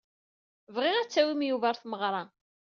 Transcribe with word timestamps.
Bɣiɣ 0.75 0.95
ad 0.97 1.09
tawim 1.09 1.41
Yuba 1.45 1.67
ɣer 1.67 1.75
tmeɣra. 1.77 2.23